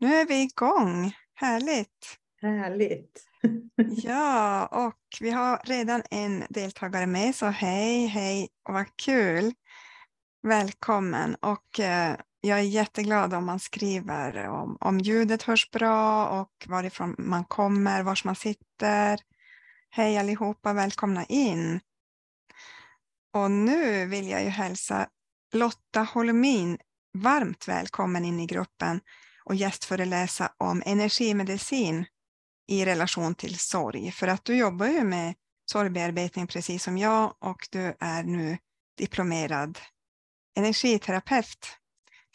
[0.00, 1.12] Nu är vi igång.
[1.34, 2.18] Härligt.
[2.42, 3.24] Härligt.
[3.76, 9.52] ja, och vi har redan en deltagare med, så hej, hej och vad kul.
[10.42, 16.66] Välkommen och eh, jag är jätteglad om man skriver om, om ljudet hörs bra och
[16.68, 19.20] varifrån man kommer, var man sitter.
[19.90, 21.80] Hej allihopa, välkomna in.
[23.32, 25.08] Och nu vill jag ju hälsa
[25.52, 26.78] Lotta Holmin
[27.18, 29.00] varmt välkommen in i gruppen
[29.44, 32.06] och gästföreläsa om energimedicin
[32.68, 34.12] i relation till sorg.
[34.12, 35.34] För att du jobbar ju med
[35.72, 38.58] sorgbearbetning precis som jag och du är nu
[38.98, 39.78] diplomerad
[40.56, 41.78] energiterapeut.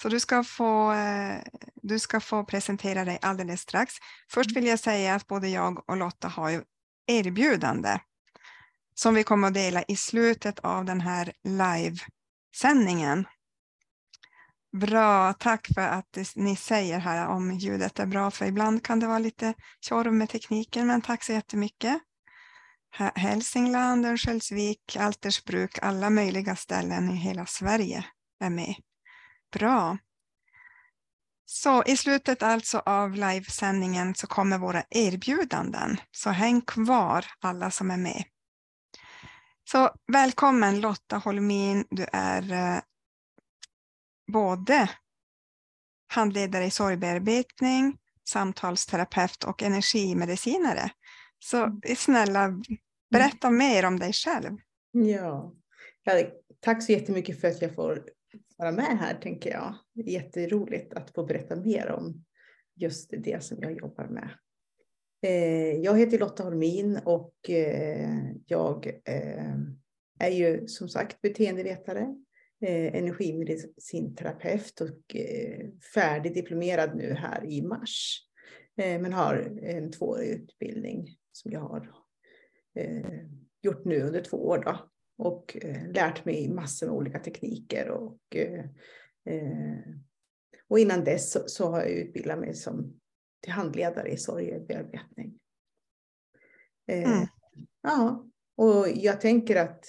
[0.02, 1.42] Så du ska, få, eh,
[1.76, 3.94] du ska få presentera dig alldeles strax.
[4.30, 6.64] Först vill jag säga att både jag och Lotta har
[7.08, 8.00] erbjudande
[8.96, 13.26] som vi kommer att dela i slutet av den här livesändningen.
[14.78, 19.08] Bra, tack för att ni säger här om ljudet är bra, för ibland kan det
[19.08, 22.00] vara lite tjorv med tekniken, men tack så jättemycket.
[23.16, 28.06] Hälsingland, Örnsköldsvik, Altersbruk, alla möjliga ställen i hela Sverige
[28.40, 28.76] är med.
[29.54, 29.98] Bra.
[31.46, 37.92] Så i slutet alltså av livesändningen så kommer våra erbjudanden, så häng kvar alla som
[37.92, 38.24] är med.
[39.72, 42.80] Så välkommen Lotta Holmin, du är eh,
[44.28, 44.90] både
[46.14, 47.98] handledare i sorgbearbetning,
[48.30, 50.92] samtalsterapeut och energimedicinare.
[51.40, 51.82] Så mm.
[51.98, 52.62] snälla,
[53.12, 53.58] berätta mm.
[53.58, 54.58] mer om dig själv.
[54.92, 55.54] Ja.
[56.60, 58.04] tack så jättemycket för att jag får
[58.58, 59.76] vara med här, tänker jag.
[60.06, 62.26] Jätteroligt att få berätta mer om
[62.76, 64.30] just det som jag jobbar med.
[65.22, 68.10] Eh, jag heter Lotta Holmin och eh,
[68.46, 69.56] jag eh,
[70.20, 72.16] är ju som sagt beteendevetare
[72.62, 78.24] eh, energimedicinterapeut och eh, färdigdiplomerad nu här i mars.
[78.78, 81.92] Eh, men har en tvåårig utbildning som jag har
[82.76, 83.22] eh,
[83.62, 85.58] gjort nu under två år då, och
[85.94, 87.90] lärt mig massor med olika tekniker.
[87.90, 88.38] Och,
[90.68, 93.00] och innan dess så, så, har jag utbildat mig som
[93.42, 95.40] till handledare i sorgebearbetning.
[96.88, 97.28] Mm.
[97.82, 99.86] Ja, och jag tänker att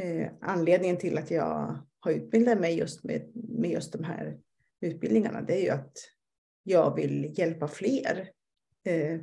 [0.00, 4.38] eh, anledningen till att jag har utbildat mig just med, med just de här
[4.80, 5.96] utbildningarna, det är ju att
[6.62, 8.30] jag vill hjälpa fler
[8.84, 9.20] eh,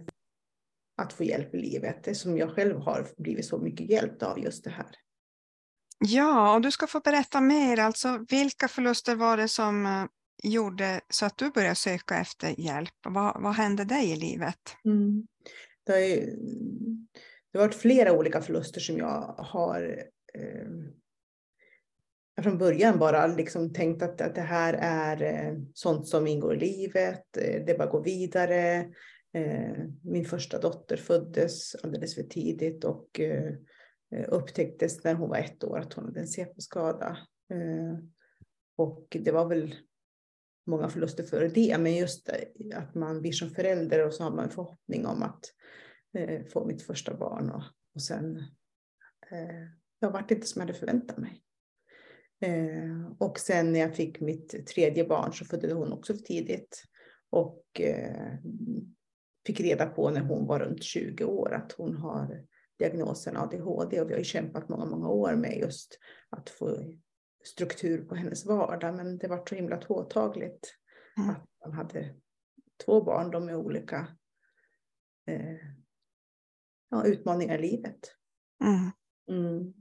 [0.97, 4.63] att få hjälp i livet, som jag själv har blivit så mycket hjälpt av just
[4.63, 4.91] det här.
[5.99, 7.79] Ja, och du ska få berätta mer.
[7.79, 10.05] Alltså, vilka förluster var det som eh,
[10.43, 12.93] gjorde så att du började söka efter hjälp?
[13.07, 14.75] Vad, vad hände dig i livet?
[14.85, 15.27] Mm.
[15.85, 16.35] Det, har ju,
[17.51, 20.03] det har varit flera olika förluster som jag har
[20.33, 20.67] eh,
[22.43, 26.59] från början bara liksom tänkt att, att det här är eh, sånt som ingår i
[26.59, 28.79] livet, eh, det bara går vidare.
[29.33, 33.53] Eh, min första dotter föddes alldeles för tidigt och eh,
[34.15, 37.17] eh, upptäcktes när hon var ett år att hon hade en CP-skada.
[37.51, 38.03] Eh,
[38.77, 39.75] och det var väl
[40.67, 42.29] många förluster före det, men just
[42.75, 45.41] att man blir som förälder och så har man en förhoppning om att
[46.53, 47.63] få mitt första barn och,
[47.95, 48.43] och sen
[50.01, 51.43] eh, jag vart inte som jag hade förväntat mig.
[52.41, 56.83] Eh, och sen när jag fick mitt tredje barn så födde hon också för tidigt.
[57.29, 58.33] Och eh,
[59.45, 62.45] fick reda på när hon var runt 20 år att hon har
[62.79, 64.01] diagnosen ADHD.
[64.01, 65.99] Och vi har ju kämpat många, många år med just
[66.29, 66.77] att få
[67.43, 68.95] struktur på hennes vardag.
[68.95, 70.75] Men det var så himla påtagligt
[71.17, 71.29] mm.
[71.29, 72.15] att man hade
[72.85, 74.07] två barn, de med olika
[75.27, 75.57] eh,
[76.89, 77.99] ja, utmaningar i livet.
[78.63, 78.91] Mm.
[79.29, 79.73] Mm.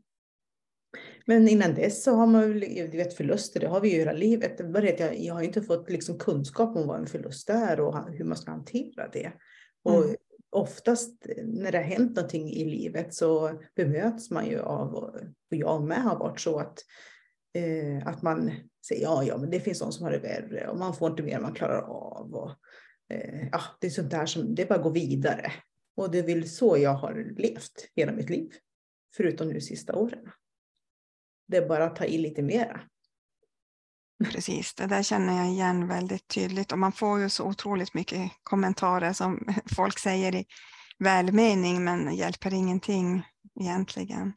[1.28, 4.12] Men innan dess så har man väl, du vet förluster, det har vi ju hela
[4.12, 4.60] livet.
[4.98, 8.36] Jag, jag har inte fått liksom kunskap om vad en förlust är och hur man
[8.36, 9.32] ska hantera det.
[9.82, 10.16] Och mm.
[10.50, 15.16] oftast när det har hänt någonting i livet så bemöts man ju av, och
[15.48, 16.78] jag med har varit så att,
[17.54, 18.50] eh, att man
[18.88, 21.22] säger ja, ja, men det finns de som har det värre och man får inte
[21.22, 22.34] mer än man klarar av.
[22.34, 22.50] Och,
[23.14, 25.52] eh, ja, det är sånt där som, det bara går vidare.
[25.96, 28.50] Och det är väl så jag har levt hela mitt liv,
[29.16, 30.30] förutom nu de sista åren.
[31.48, 32.80] Det är bara att ta i lite mera.
[34.24, 38.30] Precis, det där känner jag igen väldigt tydligt och man får ju så otroligt mycket
[38.42, 40.46] kommentarer som folk säger i
[40.98, 43.22] välmening men hjälper ingenting
[43.60, 44.32] egentligen.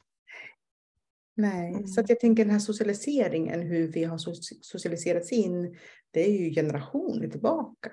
[1.36, 1.88] Nej, mm.
[1.88, 4.18] så att jag tänker den här socialiseringen, hur vi har
[4.62, 5.78] socialiserats in,
[6.12, 7.92] det är ju generationer tillbaka.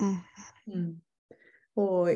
[0.00, 0.16] Mm.
[0.76, 1.00] Mm.
[1.74, 2.08] Och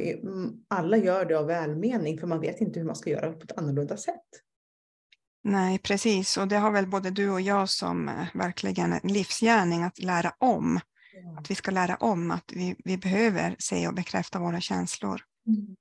[0.68, 3.58] alla gör det av välmening för man vet inte hur man ska göra på ett
[3.58, 4.42] annorlunda sätt.
[5.44, 6.36] Nej, precis.
[6.36, 10.32] Och det har väl både du och jag som eh, verkligen en livsgärning att lära
[10.38, 10.80] om.
[11.38, 15.20] Att vi ska lära om att vi, vi behöver se och bekräfta våra känslor.
[15.46, 15.76] Mm.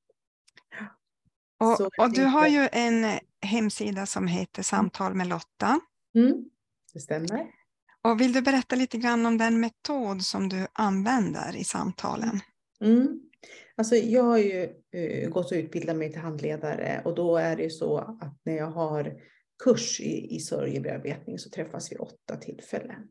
[1.59, 5.79] Och, och, du har ju en hemsida som heter Samtal med Lotta.
[6.15, 6.49] Mm,
[6.93, 7.47] det stämmer.
[8.01, 12.39] Och vill du berätta lite grann om den metod som du använder i samtalen?
[12.81, 13.19] Mm.
[13.75, 17.69] Alltså jag har ju uh, gått och utbildat mig till handledare och då är det
[17.69, 19.13] så att när jag har
[19.63, 23.07] kurs i, i sorgebearbetning så träffas vi åtta tillfällen.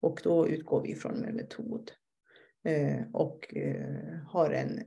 [0.00, 1.90] Och då utgår vi från en metod
[2.64, 4.82] eh, och eh, har en,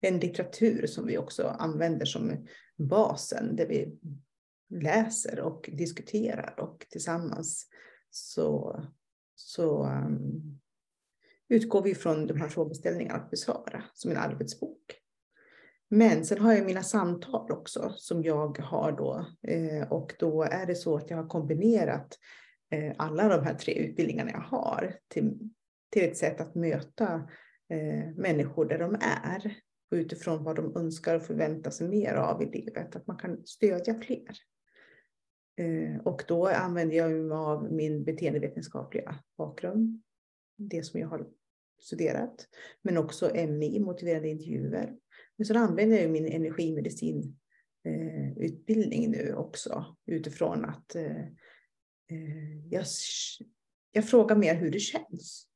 [0.00, 2.46] en litteratur som vi också använder som
[2.76, 3.98] basen där vi
[4.70, 7.66] läser och diskuterar och tillsammans
[8.10, 8.80] så,
[9.34, 10.60] så um,
[11.48, 14.99] utgår vi från de här frågeställningarna att besvara som en arbetsbok.
[15.92, 20.66] Men sen har jag mina samtal också som jag har då eh, och då är
[20.66, 22.18] det så att jag har kombinerat
[22.70, 25.38] eh, alla de här tre utbildningarna jag har till,
[25.90, 27.28] till ett sätt att möta
[27.68, 29.56] eh, människor där de är
[29.90, 33.46] och utifrån vad de önskar och förväntar sig mer av i livet, att man kan
[33.46, 34.36] stödja fler.
[36.04, 40.02] Och då använder jag mig av min beteendevetenskapliga bakgrund,
[40.56, 41.26] det som jag har
[41.80, 42.48] studerat,
[42.82, 44.96] men också MI, motiverade intervjuer.
[45.40, 51.20] Men så använder jag min energimedicinutbildning eh, nu också utifrån att eh,
[52.10, 52.84] eh, jag,
[53.92, 55.48] jag frågar mer hur det känns.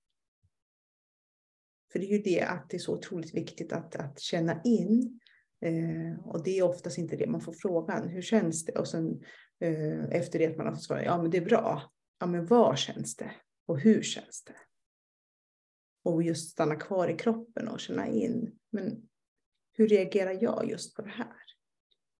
[1.93, 5.21] För det är ju det att det är så otroligt viktigt att, att känna in.
[5.61, 8.09] Eh, och det är oftast inte det man får frågan.
[8.09, 8.73] Hur känns det?
[8.73, 9.23] Och sen
[9.61, 11.93] eh, efter det att man har fått svara, ja men det är bra.
[12.21, 13.31] Ja men var känns det?
[13.67, 14.57] Och hur känns det?
[16.05, 18.59] Och just stanna kvar i kroppen och känna in.
[18.71, 19.09] Men
[19.75, 21.37] hur reagerar jag just på det här?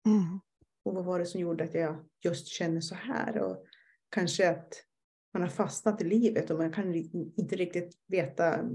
[0.07, 0.41] Mm.
[0.83, 3.39] Och vad var det som gjorde att jag just känner så här?
[3.39, 3.67] Och
[4.09, 4.85] kanske att
[5.33, 8.71] man har fastnat i livet och man kan inte riktigt veta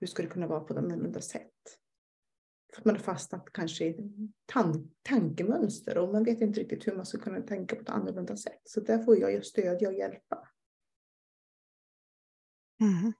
[0.00, 1.52] hur ska det kunna vara på ett annorlunda sätt?
[2.72, 3.96] För att man har fastnat kanske i
[4.46, 8.36] tan tankemönster och man vet inte riktigt hur man ska kunna tänka på ett annorlunda
[8.36, 8.60] sätt.
[8.64, 10.48] Så där får jag ju stödja och hjälpa.
[12.80, 13.12] Mm.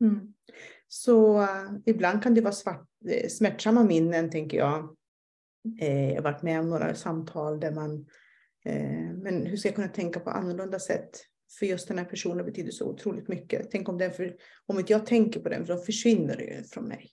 [0.00, 0.34] Mm.
[0.88, 4.96] Så uh, ibland kan det vara svart, eh, smärtsamma minnen, tänker jag.
[5.80, 8.06] Eh, jag har varit med om några samtal där man,
[8.64, 11.10] eh, men hur ska jag kunna tänka på annorlunda sätt
[11.58, 13.70] för just den här personen betyder så otroligt mycket.
[13.70, 14.36] Tänk om, den för,
[14.66, 17.10] om inte jag tänker på den, för då försvinner det ju från mig.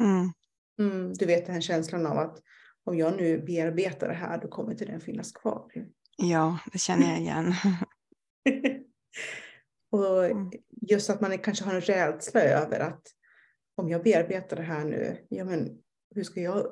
[0.00, 0.32] Mm.
[0.78, 2.42] Mm, du vet den här känslan av att
[2.84, 5.70] om jag nu bearbetar det här, då kommer inte den finnas kvar.
[6.16, 7.54] Ja, det känner jag igen.
[9.94, 10.50] och mm.
[10.80, 13.02] just att man kanske har en rädsla över att
[13.76, 15.78] om jag bearbetar det här nu, ja men
[16.14, 16.66] hur ska jag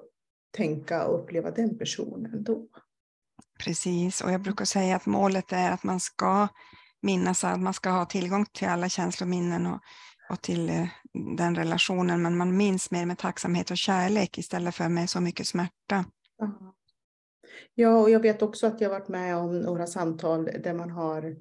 [0.57, 2.69] tänka och uppleva den personen då?
[3.65, 6.49] Precis, och jag brukar säga att målet är att man ska
[7.03, 9.81] minnas att man ska ha tillgång till alla känslominnen och,
[10.31, 10.87] och till eh,
[11.37, 15.47] den relationen, men man minns mer med tacksamhet och kärlek istället för med så mycket
[15.47, 16.05] smärta.
[17.75, 21.37] Ja, och jag vet också att jag varit med om några samtal där man har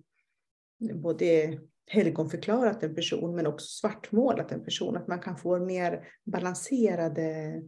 [0.94, 1.60] både
[1.92, 4.98] helgonförklarat en person men också svartmålat en person.
[4.98, 7.62] Att man kan få mer balanserade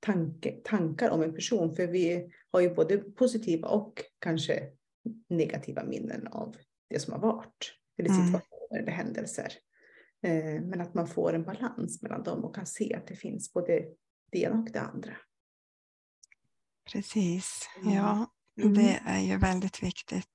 [0.00, 1.76] tanke, tankar om en person.
[1.76, 4.62] För vi har ju både positiva och kanske
[5.28, 6.56] negativa minnen av
[6.90, 7.72] det som har varit.
[7.98, 8.26] Eller mm.
[8.26, 8.82] situationer mm.
[8.82, 9.52] eller händelser.
[10.22, 13.52] Eh, men att man får en balans mellan dem och kan se att det finns
[13.52, 13.84] både
[14.32, 15.16] det ena och det andra.
[16.92, 18.34] Precis, ja.
[18.60, 18.74] Mm.
[18.74, 20.26] Det är ju väldigt viktigt.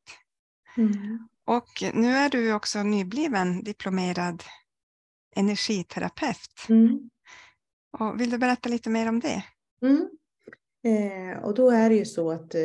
[0.78, 1.28] Mm.
[1.46, 4.44] Och nu är du också nybliven diplomerad
[5.36, 6.70] energiterapeut.
[6.70, 7.10] Mm.
[7.98, 9.44] Och vill du berätta lite mer om det?
[9.82, 10.10] Mm.
[10.86, 12.62] Eh, och då är det ju så att eh,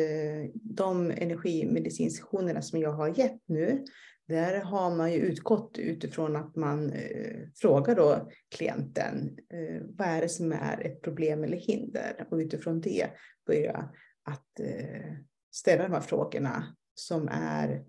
[0.53, 3.85] de energimedicinsessionerna som jag har gett nu,
[4.27, 10.21] där har man ju utgått utifrån att man eh, frågar då klienten eh, vad är
[10.21, 13.09] det som är ett problem eller hinder och utifrån det
[13.47, 13.89] börja
[14.23, 15.13] att eh,
[15.51, 17.83] ställa de här frågorna som är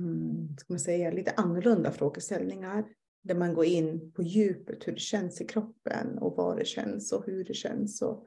[0.00, 2.84] mm, ska man säga, lite annorlunda frågeställningar
[3.22, 7.12] där man går in på djupet, hur det känns i kroppen och var det känns
[7.12, 8.02] och hur det känns.
[8.02, 8.26] Och,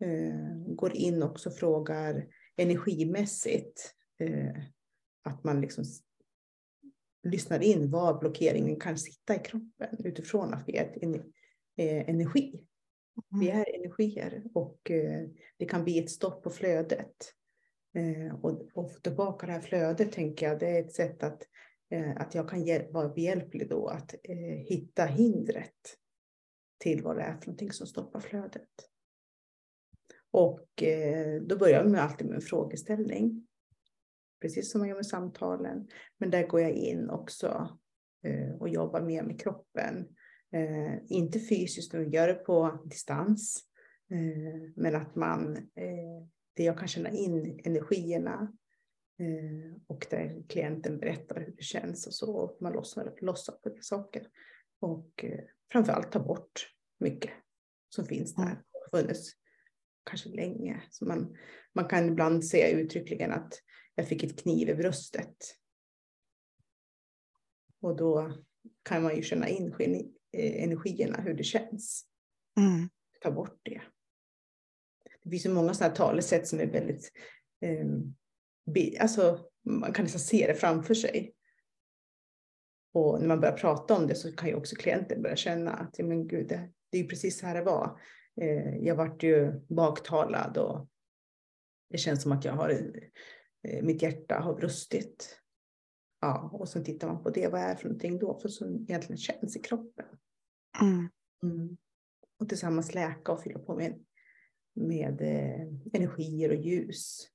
[0.00, 2.26] eh, går in också och frågar
[2.56, 3.94] energimässigt.
[4.20, 4.62] Eh,
[5.24, 5.84] att man liksom
[7.22, 11.02] lyssnar in var blockeringen kan sitta i kroppen utifrån att vi är ett
[11.76, 12.60] eh, energi.
[13.40, 13.60] Vi mm.
[13.60, 17.32] är energier och eh, det kan bli ett stopp på flödet.
[17.94, 21.42] Eh, och, och få tillbaka det här flödet tänker jag, det är ett sätt att
[21.94, 25.98] Eh, att jag kan vara behjälplig då att eh, hitta hindret
[26.78, 28.70] till vad det är för någonting som stoppar flödet.
[30.30, 33.46] Och eh, då börjar man alltid med en frågeställning.
[34.40, 35.88] Precis som man gör med samtalen.
[36.18, 37.78] Men där går jag in också
[38.22, 40.08] eh, och jobbar mer med kroppen.
[40.52, 43.64] Eh, inte fysiskt, utan gör det på distans.
[44.10, 48.52] Eh, men att man, eh, det jag kan känna in energierna
[49.18, 52.36] eh, och där klienten berättar hur det känns och så.
[52.36, 54.26] Och man lossar, lossar på saker.
[54.80, 55.40] Och eh,
[55.72, 56.68] framförallt ta bort
[57.00, 57.30] mycket
[57.88, 59.32] som finns där och funnits
[60.04, 60.82] kanske länge.
[60.90, 61.36] Så man,
[61.72, 63.54] man kan ibland säga uttryckligen att
[63.94, 65.36] jag fick ett kniv i bröstet.
[67.80, 68.32] Och då
[68.82, 69.74] kan man ju känna in
[70.32, 72.06] eh, energierna, hur det känns.
[72.56, 72.88] Mm.
[73.20, 73.82] Ta bort det.
[75.24, 77.12] Det finns så många sådana talesätt som är väldigt,
[77.60, 77.86] eh,
[79.02, 81.34] alltså man kan nästan se det framför sig.
[82.92, 85.98] Och när man börjar prata om det så kan ju också klienten börja känna att
[85.98, 88.00] men gud, det, det är ju precis så här det var.
[88.40, 90.88] Eh, jag vart ju baktalad och
[91.90, 92.70] det känns som att jag har,
[93.62, 95.40] eh, mitt hjärta har brustit.
[96.20, 98.38] Ja, och sen tittar man på det, vad är det för någonting då?
[98.38, 100.06] För som egentligen känns i kroppen.
[100.82, 101.08] Mm.
[101.42, 101.76] Mm.
[102.38, 104.04] Och tillsammans läka och fylla på med,
[104.74, 107.30] med eh, energier och ljus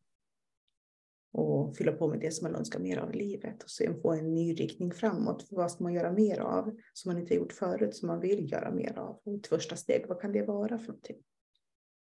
[1.32, 4.14] och fylla på med det som man önskar mer av i livet och sen få
[4.14, 5.48] en ny riktning framåt.
[5.48, 8.52] För vad ska man göra mer av som man inte gjort förut, som man vill
[8.52, 9.22] göra mer av?
[9.24, 11.24] Och ett första steg, vad kan det vara för någonting?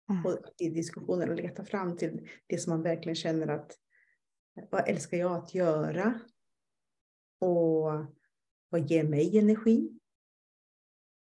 [0.10, 0.26] Mm.
[0.26, 3.78] Och i diskussionen leta fram till det som man verkligen känner att
[4.72, 6.20] vad älskar jag att göra?
[7.40, 7.92] Och
[8.70, 10.00] vad ger mig energi?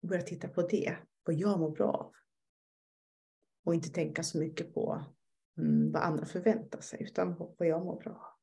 [0.02, 2.14] Börja titta på det, vad jag mår bra av.
[3.68, 5.06] Och inte tänka så mycket på
[5.58, 8.38] mm, vad andra förväntar sig utan vad jag mår bra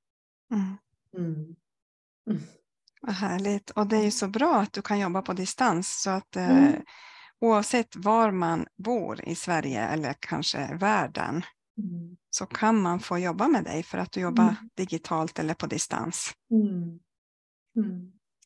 [0.53, 0.77] mm.
[1.17, 1.57] Mm.
[2.31, 2.43] Mm.
[3.01, 3.71] Vad härligt.
[3.71, 6.67] Och det är ju så bra att du kan jobba på distans så att eh,
[6.67, 6.83] mm.
[7.41, 11.43] oavsett var man bor i Sverige eller kanske världen
[11.79, 12.17] mm.
[12.31, 14.71] så kan man få jobba med dig för att du jobbar mm.
[14.75, 16.33] digitalt eller på distans.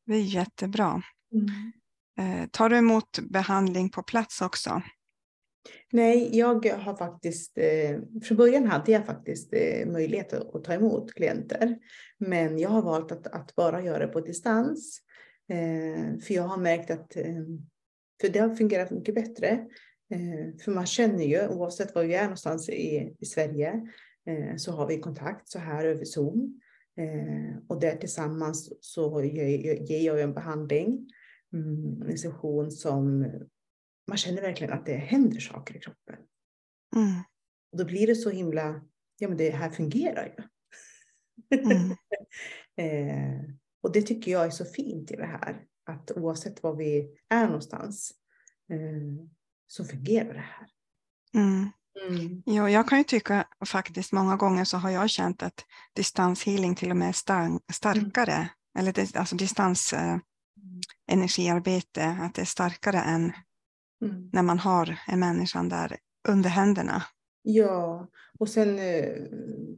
[0.04, 1.02] Det är jättebra.
[2.18, 4.82] Eh, tar du emot behandling på plats också?
[5.92, 11.14] Nej, jag har faktiskt, eh, från början hade jag faktiskt eh, möjlighet att ta emot
[11.14, 11.78] klienter.
[12.18, 15.00] Men jag har valt att, att bara göra det på distans.
[15.48, 17.12] Eh, för jag har märkt att,
[18.20, 19.66] för det har fungerat mycket bättre.
[20.64, 23.88] För man känner ju, oavsett var vi är någonstans i, i Sverige,
[24.56, 26.60] så har vi kontakt så här över Zoom.
[27.68, 31.08] Och där tillsammans så ger jag en behandling,
[31.52, 33.26] mm, en session som
[34.08, 36.16] man känner verkligen att det händer saker i kroppen.
[36.96, 37.22] Mm.
[37.72, 38.80] Och då blir det så himla,
[39.18, 40.44] ja men det här fungerar ju.
[41.58, 41.90] Mm.
[42.76, 43.50] eh,
[43.82, 47.46] och det tycker jag är så fint i det här, att oavsett var vi är
[47.46, 48.12] någonstans
[48.70, 49.26] eh,
[49.66, 50.68] så fungerar det här.
[51.34, 51.70] Mm.
[52.08, 52.42] Mm.
[52.46, 56.90] Jo, jag kan ju tycka faktiskt många gånger så har jag känt att distanshealing till
[56.90, 58.48] och med är star starkare, mm.
[58.78, 60.18] eller alltså distans eh,
[61.10, 63.32] energiarbete, att det är starkare än
[64.02, 64.30] Mm.
[64.32, 65.96] När man har en människan där
[66.28, 67.02] under händerna.
[67.42, 69.14] Ja, och sen eh,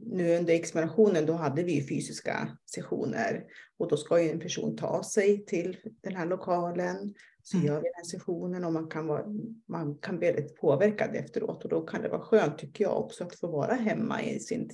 [0.05, 3.43] nu under examinationen då hade vi fysiska sessioner
[3.77, 7.13] och då ska ju en person ta sig till den här lokalen.
[7.43, 7.67] Så mm.
[7.67, 9.25] gör vi den här sessionen och man kan, vara,
[9.67, 13.23] man kan bli väldigt påverkad efteråt och då kan det vara skönt tycker jag också
[13.23, 14.69] att få vara hemma i sin,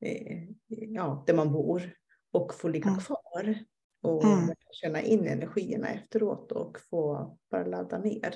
[0.00, 1.94] eh, ja, där man bor
[2.32, 3.00] och få ligga mm.
[3.00, 3.58] kvar
[4.02, 4.54] och mm.
[4.70, 8.34] känna in energierna efteråt och få bara ladda ner.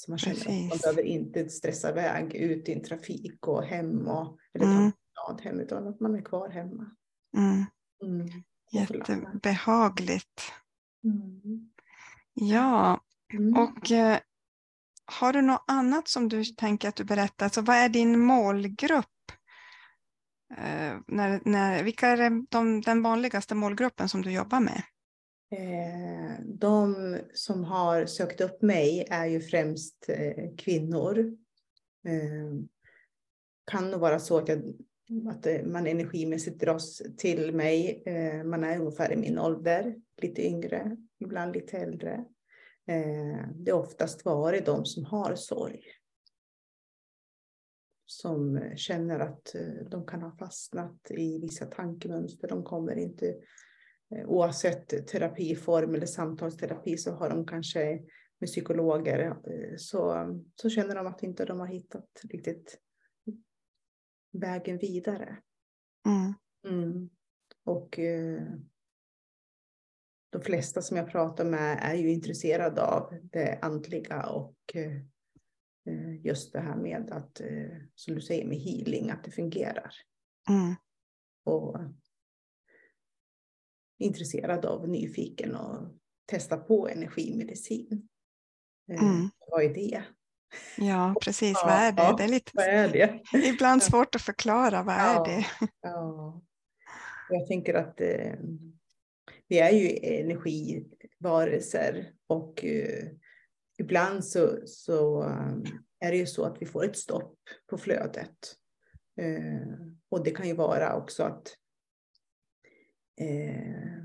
[0.00, 0.64] Så man känner Precis.
[0.64, 4.92] att man behöver inte stressa iväg ut i en trafik och hem och, eller mm.
[5.14, 6.90] ta hem utan att man är kvar hemma.
[7.36, 7.64] Mm.
[8.02, 8.28] Mm.
[8.72, 10.52] Jättebehagligt.
[11.04, 11.70] Mm.
[12.34, 13.00] Ja,
[13.32, 13.56] mm.
[13.56, 14.18] och eh,
[15.04, 17.46] har du något annat som du tänker att du berättar?
[17.46, 19.32] Alltså, vad är din målgrupp?
[20.56, 24.82] Eh, när, när, vilka är de, den vanligaste målgruppen som du jobbar med?
[25.52, 31.18] Eh, de som har sökt upp mig är ju främst eh, kvinnor.
[32.06, 32.64] Eh,
[33.70, 34.74] kan nog vara så att, jag,
[35.28, 38.02] att eh, man energimässigt dras till mig.
[38.06, 42.24] Eh, man är ungefär i min ålder, lite yngre, ibland lite äldre.
[42.86, 45.82] Eh, det är oftast varit de som har sorg.
[48.06, 49.54] Som känner att
[49.90, 52.48] de kan ha fastnat i vissa tankemönster.
[52.48, 53.36] De kommer inte
[54.10, 58.00] oavsett terapiform eller samtalsterapi så har de kanske
[58.38, 62.78] med psykologer eh, så, så känner de att inte de har hittat riktigt
[64.32, 65.36] vägen vidare.
[66.06, 66.34] Mm.
[66.68, 67.10] Mm.
[67.64, 68.42] Och eh,
[70.30, 75.02] de flesta som jag pratar med är ju intresserade av det andliga och eh,
[76.24, 79.92] just det här med att, eh, som du säger med healing, att det fungerar.
[80.48, 80.74] Mm.
[81.44, 81.76] Och
[84.00, 85.88] intresserad av, nyfiken och
[86.26, 88.08] testa på energimedicin.
[88.92, 89.30] Eh, Mm.
[89.50, 90.02] Vad är det?
[90.76, 91.52] Ja, precis.
[91.62, 92.02] Ja, vad är det?
[92.02, 93.20] ja, Det är lite, är det?
[93.48, 94.82] ibland svårt att förklara.
[94.82, 95.26] Vad Ja.
[95.26, 95.46] är det?
[95.80, 96.42] Ja.
[97.30, 98.32] Jag tänker att eh,
[99.48, 99.88] vi är ju
[100.20, 103.06] energivarelser och eh,
[103.78, 105.64] ibland så, så um,
[106.00, 107.38] är det ju så att vi får ett stopp
[107.70, 108.36] på flödet.
[109.20, 109.78] Eh,
[110.08, 111.56] och det kan ju vara också att
[113.20, 114.02] eh,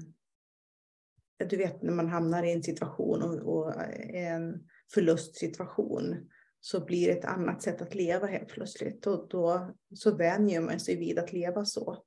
[1.50, 3.74] du vet när man hamnar i en situation och, och
[4.14, 6.30] en förlustsituation
[6.60, 10.80] så blir det ett annat sätt att leva helt plötsligt och då så vänjer man
[10.80, 12.04] sig vid att leva så.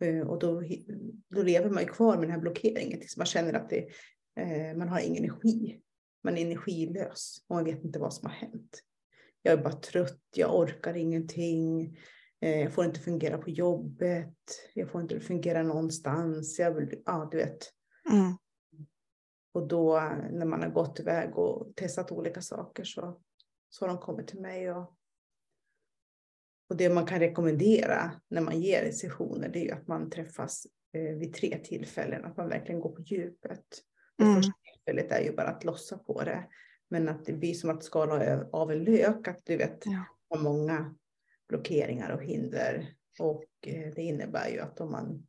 [0.00, 0.62] Eh, och då,
[1.28, 3.88] då lever man ju kvar med den här blockeringen tills man känner att det,
[4.40, 5.80] eh, man har ingen energi.
[6.24, 8.82] Man är energilös och man vet inte vad som har hänt.
[9.42, 11.96] Jag är bara trött, jag orkar ingenting
[12.40, 14.34] eh, Jag får inte fungera på jobbet.
[14.74, 16.58] Jag får inte fungera någonstans.
[16.58, 17.72] Jag vill, ja, du vet.
[18.10, 18.32] Mm.
[19.54, 23.20] Och då när man har gått iväg och testat olika saker så,
[23.68, 24.72] så har de kommit till mig.
[24.72, 24.96] Och,
[26.70, 30.66] och det man kan rekommendera när man ger sessioner det är ju att man träffas
[30.92, 32.24] eh, vid tre tillfällen.
[32.24, 33.64] Att man verkligen går på djupet.
[34.16, 34.36] Det Mm.
[34.36, 36.48] första tillfället är ju bara att lossa på det.
[36.88, 39.28] Men att det blir som att skala av en lök.
[39.28, 40.38] Att du vet, Ja.
[40.38, 40.94] många
[41.50, 42.94] blockeringar och hinder.
[43.18, 45.26] Och eh, det innebär ju att om man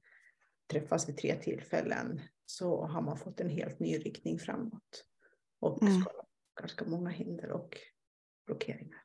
[0.71, 5.05] träffas vid tre tillfällen så har man fått en helt ny riktning framåt.
[5.59, 6.03] Och Mm.
[6.61, 7.77] ganska många hinder och
[8.45, 9.03] blockeringar.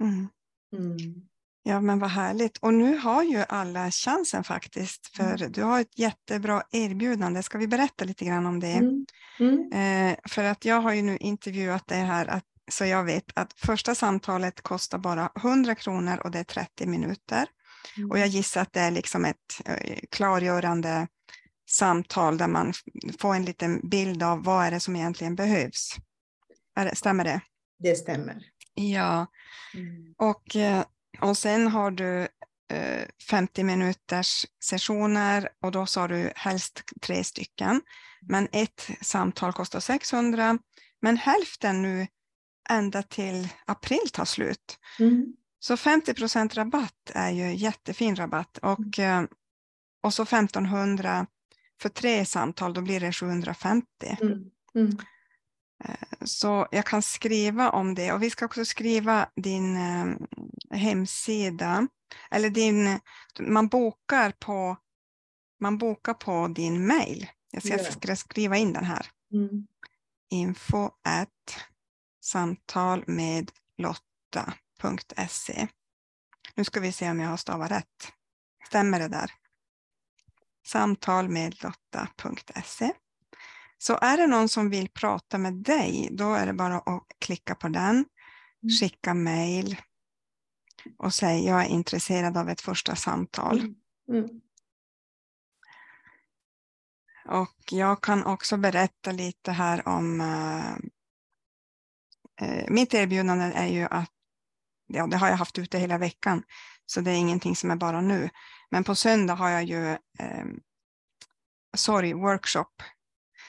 [0.00, 0.28] Mm.
[0.76, 1.28] Mm.
[1.62, 2.58] Ja, men vad härligt.
[2.58, 5.52] Och nu har ju alla chansen faktiskt, för Mm.
[5.52, 7.42] du har ett jättebra erbjudande.
[7.42, 8.72] Ska vi berätta lite grann om det?
[8.72, 9.06] Mm.
[9.40, 9.72] Mm.
[9.72, 13.52] Eh, för att jag har ju nu intervjuat det här, att, så jag vet att
[13.52, 17.46] första samtalet kostar bara 100 kronor och det är 30 minuter.
[18.10, 21.06] Och jag gissar att det är liksom ett eh, klargörande
[21.70, 22.72] samtal där man
[23.18, 25.96] får en liten bild av vad är det som egentligen behövs.
[26.92, 27.40] Stämmer det?
[27.78, 28.38] Det stämmer.
[28.74, 29.26] Ja,
[29.74, 30.14] Mm.
[30.18, 30.84] och, eh,
[31.20, 32.28] och sen har du
[32.72, 37.80] eh, 50 minuters sessioner och då sa du helst tre stycken.
[38.28, 40.58] Men ett samtal kostar 600,
[41.02, 42.06] men hälften nu
[42.70, 44.78] ända till april tar slut.
[44.98, 45.36] Mm.
[45.58, 49.24] Så 50 procent rabatt är ju jättefin rabatt och, eh,
[50.02, 51.26] och så 1500
[51.82, 53.86] för tre samtal, då blir det 750.
[54.20, 54.50] Mm.
[54.74, 54.98] Mm.
[56.24, 60.16] Så jag kan skriva om det och vi ska också skriva din eh,
[60.78, 61.88] hemsida
[62.30, 63.00] eller din,
[63.40, 64.76] man bokar på,
[65.60, 67.26] man bokar på din mail.
[67.50, 69.06] Jag ska ska skriva in den här.
[69.32, 69.66] Mm.
[70.30, 71.28] info at
[72.22, 75.68] samtal med lotta.se.
[76.54, 78.12] Nu ska vi se om jag har stavat rätt.
[78.66, 79.32] Stämmer det där?
[80.66, 82.92] Samtal med lotta.se.
[83.78, 87.54] Så är det någon som vill prata med dig, då är det bara att klicka
[87.54, 88.04] på den,
[88.80, 89.76] skicka mejl
[90.98, 93.74] och säga jag är intresserad av ett första samtal.
[94.08, 94.40] Mm.
[97.24, 100.20] Och jag kan också berätta lite här om
[102.42, 104.10] eh, mitt erbjudande är ju att,
[104.86, 106.42] ja det har jag haft ute hela veckan,
[106.86, 108.30] så det är ingenting som är bara nu.
[108.70, 110.44] Men på söndag har jag ju eh,
[111.76, 112.82] sorry, workshop.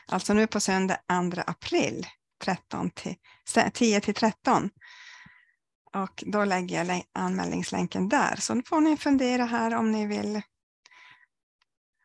[0.07, 0.97] Alltså nu på söndag
[1.33, 2.07] 2 april
[2.43, 3.15] 13 till,
[3.73, 4.69] 10 till 13.
[5.93, 8.35] Och då lägger jag anmälningslänken där.
[8.35, 10.41] Så nu får ni fundera här om ni vill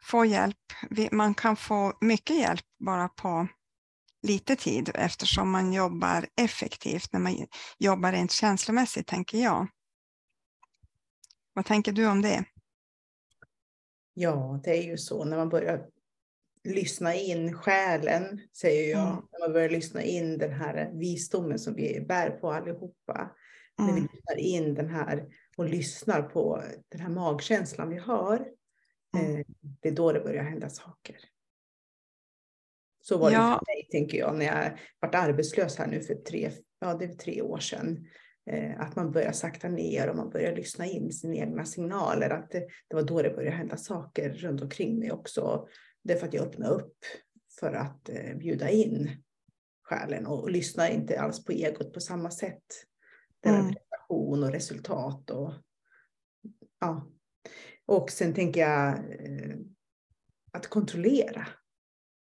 [0.02, 0.56] få hjälp.
[1.12, 3.48] Man kan få mycket hjälp bara på
[4.22, 7.46] lite tid eftersom man jobbar effektivt när man
[7.78, 9.66] jobbar rent känslomässigt, tänker jag.
[11.52, 12.44] Vad tänker du om det?
[14.14, 15.86] Ja, det är ju så när man börjar
[16.64, 19.08] lyssna in själen, säger jag.
[19.08, 19.22] Mm.
[19.32, 23.30] När man börjar lyssna in den här visdomen som vi bär på allihopa.
[23.78, 24.08] När vi Mm.
[24.12, 25.26] lyssnar in den här
[25.56, 28.48] och lyssnar på den här magkänslan vi har.
[29.16, 29.36] Mm.
[29.36, 29.44] Eh,
[29.82, 31.16] det är då det börjar hända saker.
[33.08, 33.60] Så var det Ja.
[33.66, 37.14] för mig, tänker jag, när jag varit arbetslös här nu för tre, ja, det är
[37.14, 38.06] tre år sedan.
[38.50, 42.30] Eh, att man börjar sakta ner och man börjar lyssna in sina egna signaler.
[42.30, 45.68] Att det, det var då det började hända saker runt omkring mig också.
[46.04, 46.96] Det är för att jag öppnade upp
[47.60, 49.10] för att eh, bjuda in
[49.82, 52.64] själen och, och lyssna inte alls på egot på samma sätt.
[53.42, 53.66] Är Mm.
[53.74, 55.52] prestation och resultat och
[56.80, 57.08] ja.
[57.86, 59.56] Och sen tänker jag eh,
[60.52, 61.46] att kontrollera.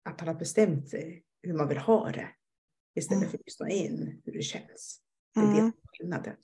[0.07, 2.29] Att man har bestämt sig hur man vill ha det.
[2.95, 3.31] Istället Mm.
[3.31, 5.01] för att lyssna in hur det känns.
[5.35, 5.73] Det är det Mm.
[5.99, 6.35] skillnaden.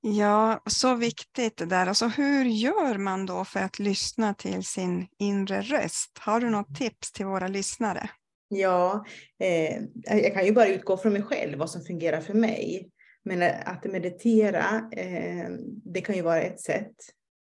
[0.00, 1.86] Ja, så viktigt det där.
[1.86, 6.18] Alltså, hur gör man då för att lyssna till sin inre röst?
[6.18, 8.10] Har du något tips till våra lyssnare?
[8.48, 9.04] Ja,
[9.38, 12.90] eh, jag kan ju bara utgå från mig själv, vad som fungerar för mig.
[13.22, 15.48] Men att meditera, eh,
[15.84, 16.94] det kan ju vara ett sätt.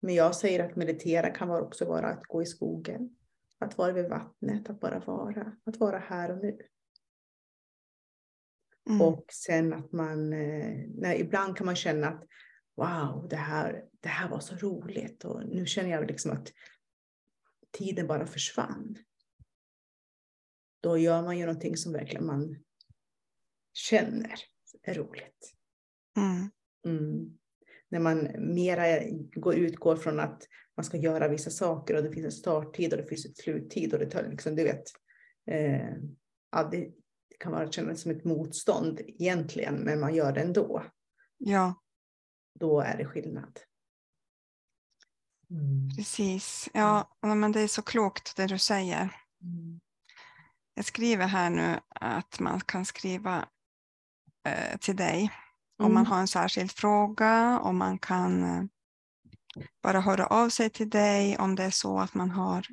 [0.02, 3.10] Men jag säger att meditera kan också vara att gå i skogen,
[3.62, 6.58] att vara vid vattnet, att bara vara, att vara här och nu.
[8.88, 9.00] Mm.
[9.00, 12.24] Och sen att man, eh, nej, ibland kan man känna att
[12.76, 16.52] wow, det här, det här var så roligt och nu känner jag liksom att
[17.70, 18.98] tiden bara försvann.
[20.80, 22.64] Då gör man ju någonting som verkligen man
[23.72, 24.34] känner
[24.82, 25.54] är roligt.
[26.16, 26.50] Mm.
[26.86, 27.38] Mm.
[27.92, 28.84] När man mera
[29.34, 30.42] går, utgår från att
[30.76, 33.92] man ska göra vissa saker och det finns en starttid och det finns ett sluttid
[33.92, 34.82] och det tar liksom, du vet.
[35.50, 35.94] Eh,
[36.52, 36.78] ja, det,
[37.28, 40.84] det kan vara kännas som ett motstånd egentligen, men man gör det ändå.
[41.38, 41.74] Ja,
[42.60, 43.60] Då är det skillnad.
[45.50, 45.96] Mm.
[45.96, 46.68] precis.
[46.74, 49.00] Ja, ja, men det är så klokt det du säger.
[49.42, 49.80] Mm.
[50.74, 53.48] Jag skriver här nu att man kan skriva
[54.44, 55.30] eh, till dig
[55.82, 56.12] om man Mm.
[56.12, 58.64] har en särskild fråga, om man kan eh,
[59.82, 62.66] bara höra av sig till dig om det är så att man har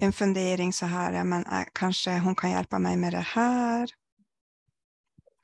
[0.00, 3.90] en fundering så här, ja, men, äh, kanske hon kan hjälpa mig med det här.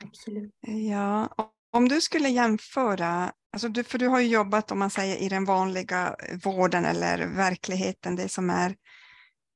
[0.04, 0.54] Absolut.
[0.60, 1.28] Ja,
[1.72, 5.28] om du skulle jämföra, alltså du, för du har ju jobbat om man säger i
[5.28, 8.76] den vanliga vården eller verkligheten, det som är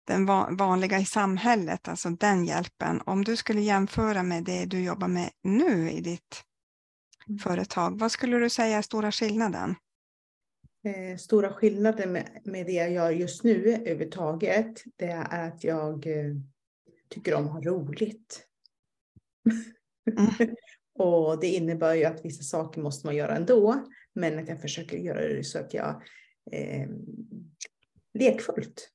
[0.06, 3.00] den va- vanliga i samhället, alltså den hjälpen.
[3.06, 6.44] Om du skulle jämföra med det du jobbar med nu i ditt.
[7.42, 9.74] Företag, vad skulle du säga är stora skillnaden?
[10.84, 16.06] Eh, stora skillnaden med, med det jag gör just nu överhuvudtaget, det är att jag
[16.06, 16.34] eh,
[17.08, 18.46] tycker om att ha roligt.
[20.10, 20.54] Mm.
[20.98, 24.96] och det innebär ju att vissa saker måste man göra ändå, men att jag försöker
[24.96, 26.02] göra det så att jag
[26.52, 26.88] eh,
[28.14, 28.90] lekfullt.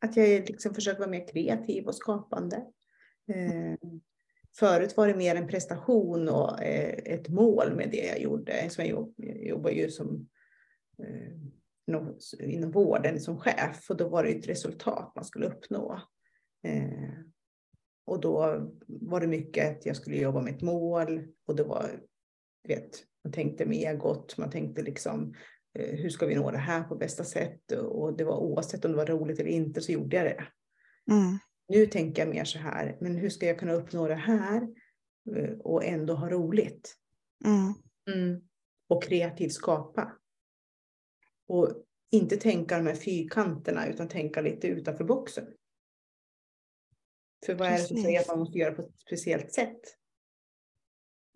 [0.00, 2.56] Att jag liksom försöker vara mer kreativ och skapande.
[3.28, 3.90] Eh,
[4.58, 8.70] Förut var det mer en prestation och eh, ett mål med det jag gjorde.
[8.70, 9.14] Så jag
[9.46, 10.28] jobbar ju som
[11.02, 11.32] eh,
[12.38, 16.00] inom, vården som chef och då var det ett resultat man skulle uppnå.
[16.66, 17.10] Eh,
[18.04, 22.00] och då var det mycket att jag skulle jobba med ett mål och det var,
[22.68, 25.34] vet, man tänkte med egot, man tänkte liksom
[25.78, 28.90] eh, hur ska vi nå det här på bästa sätt och det var oavsett om
[28.90, 30.46] det var roligt eller inte så gjorde jag det.
[31.10, 31.38] Mm.
[31.68, 34.68] Nu tänker jag mer så här, men hur ska jag kunna uppnå det här
[35.36, 36.96] eh, och ändå ha roligt?
[37.44, 38.40] Mm.
[38.88, 40.12] Och kreativt skapa.
[41.48, 45.46] Och inte tänka de här fyrkanterna utan tänka lite utanför boxen.
[47.46, 48.30] För vad är det som säger Precis.
[48.30, 49.80] att man måste göra på ett speciellt sätt?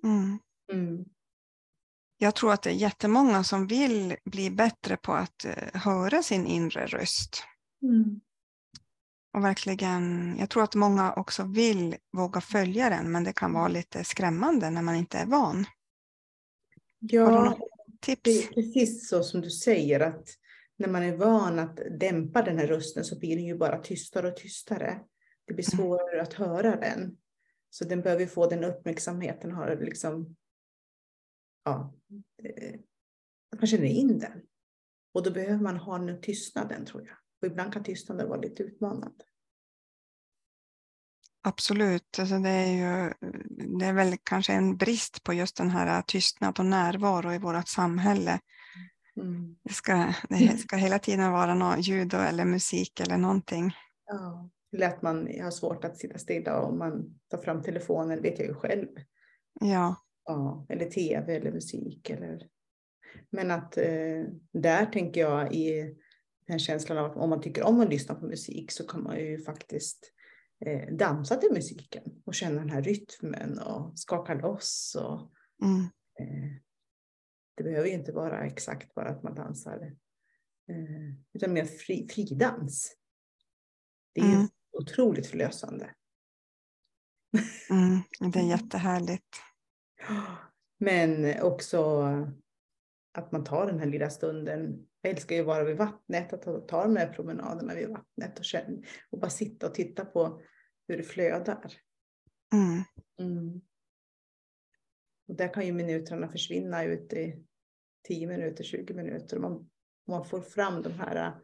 [0.05, 0.39] Mm.
[0.73, 1.05] Mm.
[2.19, 6.47] Jag tror att det är jättemånga som vill bli bättre på att eh, höra sin
[6.47, 7.45] inre röst.
[7.83, 8.21] Mm.
[9.37, 13.69] Och verkligen, jag tror att många också vill våga följa den, men det kan vara
[13.69, 15.65] lite skrämmande när man inte är van.
[16.99, 17.59] Ja, något
[18.07, 18.49] det tips?
[18.51, 20.29] är precis så som du säger att
[20.77, 24.29] när man är van att dämpa den här rösten så blir den ju bara tystare
[24.29, 25.01] och tystare.
[25.47, 25.87] Det blir Mm.
[25.87, 27.17] svårare att höra den.
[27.71, 30.37] Så den behöver få den uppmärksamheten, har liksom,
[31.65, 31.95] ja,
[32.43, 32.81] eh,
[33.53, 34.43] att man känner in den.
[35.13, 37.17] Och då behöver man ha den tystnaden tror jag.
[37.43, 39.25] Och ibland kan tystnaden vara lite utmanande.
[41.43, 42.19] Absolut.
[42.19, 43.13] Alltså det, är ju,
[43.79, 47.69] det är väl kanske en brist på just den här tystnad och närvaro i vårt
[47.69, 48.41] samhälle.
[49.17, 49.57] Mm.
[49.63, 53.73] Det ska, det ska hela tiden vara något ljud eller musik eller någonting.
[54.07, 54.51] Ja.
[54.73, 58.49] Eller att man har svårt att sitta stilla om man tar fram telefonen, vet jag
[58.49, 58.89] ju själv.
[59.61, 59.97] Ja,
[60.27, 62.11] Ja, eller tv eller musik.
[62.11, 62.49] Eller...
[63.31, 65.97] Men att eh, där tänker jag i
[66.47, 69.03] den här känslan av att om man tycker om att lyssna på musik så kan
[69.03, 70.13] man ju faktiskt
[70.61, 74.97] eh, dansa till musiken och känna den här rytmen och skaka loss.
[75.01, 75.33] Och,
[75.67, 75.81] mm.
[76.21, 76.51] eh,
[77.55, 79.83] det behöver ju inte vara exakt bara att man dansar
[80.69, 82.97] eh, utan mer fri, fridans.
[84.15, 84.49] Det är Mm.
[84.73, 85.95] otroligt förlösande.
[87.71, 88.33] Mm.
[88.33, 89.37] det är jättehärligt.
[90.79, 92.03] Men också
[93.13, 94.87] att man tar den här lilla stunden.
[95.07, 98.45] Jag älskar ju att vara vid vattnet, att ta, de här promenaderna vid vattnet och,
[98.45, 100.41] känna, och bara sitta och titta på
[100.89, 101.73] hur det flödar.
[102.53, 102.83] Mm.
[103.21, 103.61] Mm.
[105.29, 107.45] Och där kan ju minuterna försvinna ut i
[108.09, 109.39] 10 minuter, 20 minuter.
[109.39, 109.71] Man,
[110.07, 111.41] man får fram de här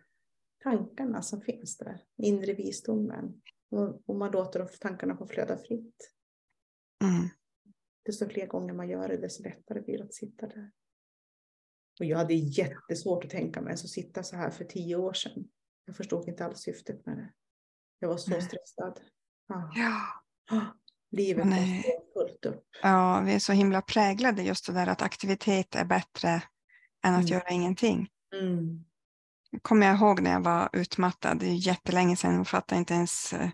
[0.63, 3.43] tankarna som finns där, inre visdomen.
[3.71, 6.13] Och, och man låter de tankarna få flöda fritt.
[7.03, 7.29] Mm.
[8.03, 10.71] desto fler gånger man gör det, desto lättare blir det att sitta där.
[12.03, 15.45] Och jag hade jättesvårt att tänka mig att sitta så här för tio år sedan.
[15.87, 17.33] Jag förstod inte alls syftet med det.
[17.99, 18.43] Jag var så Nej.
[18.43, 19.01] stressad.
[19.49, 19.73] Ah.
[19.75, 20.01] Ja.
[20.51, 20.61] Ah,
[21.11, 21.85] Livet Nej.
[22.15, 22.65] var fullt upp.
[22.83, 26.29] ja, vi är så himla präglade just det där att aktivitet är bättre
[27.05, 27.27] än att Mm.
[27.27, 28.09] göra ingenting.
[28.41, 28.85] Mm.
[29.63, 31.39] kommer jag ihåg när jag var utmattad.
[31.39, 32.35] Det är jättelänge sedan.
[32.35, 33.49] Jag fattade inte ens, eh,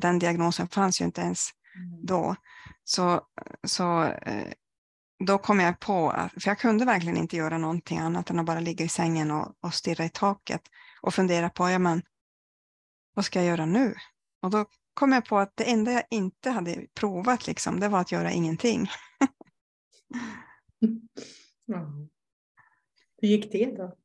[0.00, 2.06] den diagnosen fanns ju inte ens Mm.
[2.06, 2.36] då.
[2.84, 3.20] Så,
[3.66, 4.52] så eh,
[5.18, 8.60] då kom jag på, för jag kunde verkligen inte göra någonting annat än att bara
[8.60, 10.62] ligga i sängen och, och stirra i taket
[11.00, 12.02] och fundera på, ja men
[13.14, 13.94] vad ska jag göra nu?
[14.42, 18.00] Och då kom jag på att det enda jag inte hade provat liksom, det var
[18.00, 18.90] att göra ingenting.
[21.70, 21.92] Ja.
[23.20, 23.96] Hur gick det då?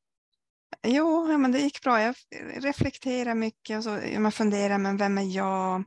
[0.83, 2.01] Jo, ja, men det gick bra.
[2.01, 2.15] Jag
[2.55, 5.83] reflekterade mycket och så, man funderar, men vem är jag?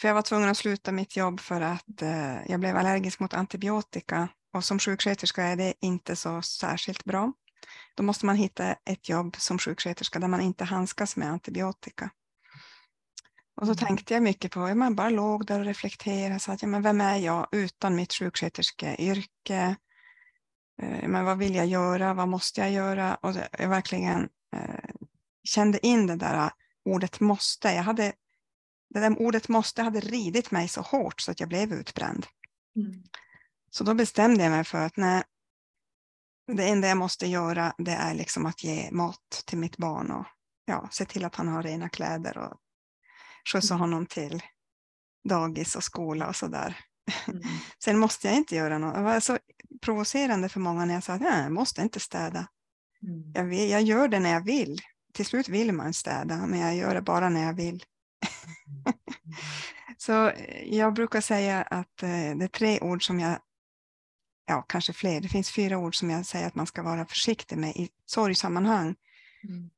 [0.00, 3.34] För jag var tvungen att sluta mitt jobb för att eh, jag blev allergisk mot
[3.34, 7.32] antibiotika och som sjuksköterska är det inte så särskilt bra.
[7.96, 12.10] Då måste man hitta ett jobb som sjuksköterska där man inte handskas med antibiotika.
[13.60, 13.76] Och så Mm.
[13.76, 16.82] tänkte jag mycket på, ja, man bara låg där och reflekterade, så att, ja, men
[16.82, 19.76] vem är jag utan mitt sjuksköterskeyrke?
[20.82, 22.14] Eh, men vad vill jag göra?
[22.14, 23.14] Vad måste jag göra?
[23.14, 24.90] Och jag verkligen eh,
[25.44, 26.50] kände in det där eh,
[26.84, 27.68] ordet måste.
[27.68, 28.12] Jag hade,
[28.94, 32.26] det där ordet måste hade ridit mig så hårt så att jag blev utbränd.
[32.76, 33.02] Mm.
[33.70, 35.22] Så då bestämde jag mig för att nej,
[36.52, 40.26] det enda jag måste göra det är liksom att ge mat till mitt barn och
[40.64, 42.56] ja, se till att han har rena kläder och
[43.52, 43.80] skjutsa Mm.
[43.80, 44.42] honom till
[45.28, 46.78] dagis och skola och sådär.
[47.28, 47.42] Mm.
[47.84, 48.94] Sen måste jag inte göra något.
[48.94, 49.38] Det var så
[49.82, 52.48] provocerande för många när jag sa att nej, jag måste inte städa.
[53.02, 53.32] Mm.
[53.34, 54.80] Jag, vill, jag gör det när jag vill.
[55.12, 57.84] Till slut vill man städa, men jag gör det bara när jag vill.
[59.98, 63.38] Så eh, jag brukar säga att eh, det är tre ord som jag,
[64.46, 67.58] ja kanske fler, det finns fyra ord som jag säger att man ska vara försiktig
[67.58, 68.94] med i sorgsammanhang.
[69.44, 69.70] Mm.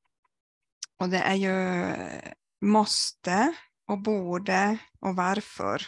[0.97, 3.55] Och det är ju eh, måste
[3.87, 5.83] och borde och varför.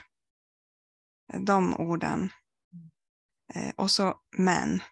[1.47, 2.31] De orden.
[3.55, 4.83] Eh, Och så men.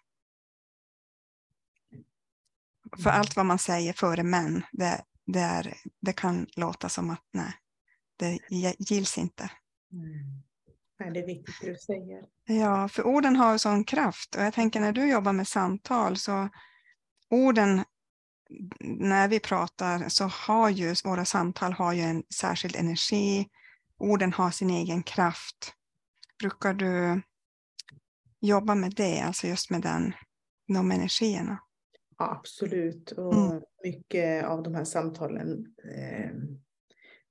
[3.03, 3.19] För Mm.
[3.19, 7.53] allt vad man säger före men, det, det, är, det kan låta som att nej,
[8.17, 8.39] det
[8.79, 9.51] gills inte.
[9.91, 10.43] Mm.
[10.99, 12.23] Nej, det är viktigt det du säger.
[12.45, 16.17] Ja, för orden har ju sån kraft och jag tänker när du jobbar med samtal
[16.17, 16.49] så
[17.29, 17.83] orden
[18.79, 23.47] när vi pratar så har ju våra samtal har ju en särskild energi.
[23.97, 25.73] Orden har sin egen kraft.
[26.39, 27.21] Brukar du
[28.39, 30.13] jobba med det, alltså just med den,
[30.67, 31.59] de energierna?
[32.17, 33.11] Ja, absolut.
[33.11, 33.61] Och Mm.
[33.83, 36.31] mycket av de här samtalen eh,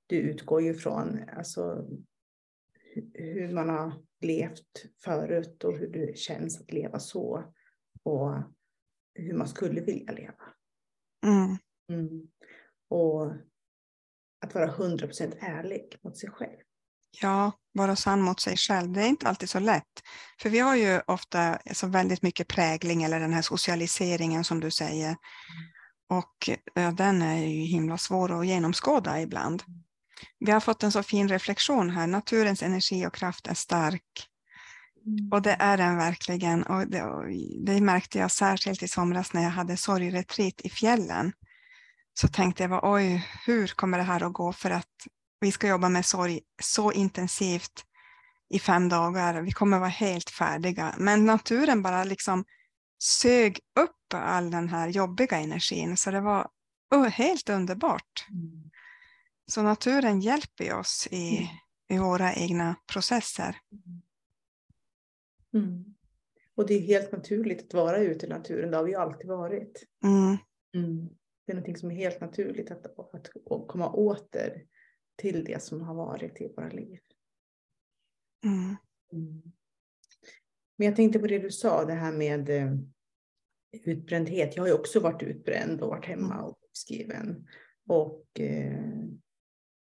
[0.07, 1.87] det utgår ju från alltså,
[2.95, 7.53] hu- hur man har levt förut och hur det känns att leva så.
[8.03, 8.33] Och
[9.13, 10.43] hur man skulle vilja leva.
[11.25, 11.57] Mm.
[11.99, 12.27] Mm.
[12.87, 13.31] Och
[14.45, 16.64] att vara 100% ärlig mot sig själv.
[17.21, 18.91] Ja, vara sann mot sig själv.
[18.91, 20.03] Det är inte alltid så lätt.
[20.41, 24.71] För vi har ju ofta så väldigt mycket prägling eller den här socialiseringen som du
[24.71, 25.15] säger.
[26.09, 29.63] Och ja, den är ju himla svår att genomskåda ibland.
[30.39, 32.07] Vi har fått en så fin reflektion här.
[32.07, 34.29] Naturens energi och kraft är stark.
[35.31, 36.63] Och det är den verkligen.
[36.63, 37.23] Och det, och
[37.65, 41.33] det märkte jag särskilt i somras när jag hade sorgretreat i fjällen.
[42.13, 44.53] Så tänkte jag, oj, hur kommer det här att gå?
[44.53, 45.07] För att
[45.45, 47.85] vi ska jobba med sorg så intensivt
[48.49, 49.41] i fem dagar.
[49.41, 50.95] Vi kommer vara helt färdiga.
[50.97, 52.45] Men naturen bara liksom
[52.99, 55.97] sög upp all den här jobbiga energin.
[55.97, 56.47] Så det var
[56.95, 58.25] oh, helt underbart.
[58.29, 58.71] Mm.
[59.47, 61.47] Så naturen hjälper oss i, Mm.
[61.89, 63.57] i våra egna processer.
[65.53, 65.95] Mm.
[66.55, 68.71] Och det är helt naturligt att vara ute i naturen.
[68.71, 69.83] Det har vi ju alltid varit.
[70.03, 70.37] Mm.
[70.75, 71.09] Mm.
[71.45, 73.29] Det är någonting som är helt naturligt att, att
[73.67, 74.61] komma åter
[75.15, 76.99] till det som har varit i våra liv.
[78.45, 78.75] Mm.
[79.13, 79.41] Mm.
[80.77, 82.73] Men jag tänkte på det du sa, det här med eh,
[83.71, 84.55] utbrändhet.
[84.55, 87.47] Jag har ju också varit utbränd och varit hemma och skriven.
[87.87, 89.05] Och eh,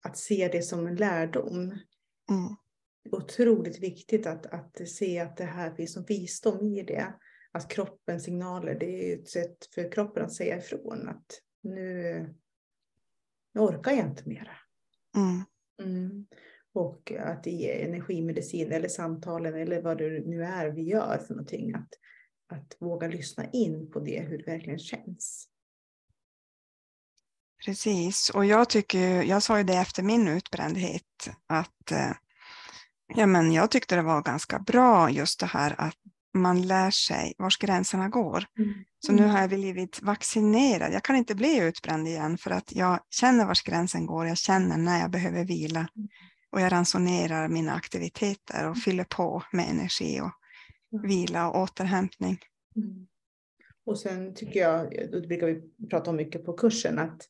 [0.03, 1.63] att se det som en lärdom.
[2.31, 2.57] Mm.
[3.11, 7.15] Otroligt viktigt att, att se att det här finns som visdom i det.
[7.53, 12.35] Att kroppens signaler, det är ett sätt för kroppen att säga ifrån att nu,
[13.55, 14.57] nu orkar jag inte mera.
[15.17, 15.45] Mm.
[15.83, 16.27] Mm.
[16.73, 21.75] Och att i energimedicin eller samtalen eller vad det nu är vi gör för någonting.
[21.75, 21.89] Att,
[22.53, 25.49] att våga lyssna in på det, hur det verkligen känns.
[27.65, 32.13] Precis, och jag tycker, jag sa ju det efter min utbrändhet, att eh,
[33.15, 35.97] Ja, men jag tyckte det var ganska bra just det här att
[36.39, 38.45] man lär sig var gränserna går.
[38.59, 38.75] Mm.
[38.99, 40.93] Så nu har jag blivit vaccinerad.
[40.93, 44.27] Jag kan inte bli utbränd igen för att jag känner var gränsen går.
[44.27, 46.09] Jag känner när jag behöver vila mm.
[46.51, 50.33] och jag ransonerar mina aktiviteter och fyller på med energi och
[51.05, 52.39] vila och återhämtning.
[52.77, 53.07] Mm.
[53.87, 57.23] Och sen tycker jag, det brukar vi prata om mycket på kursen, att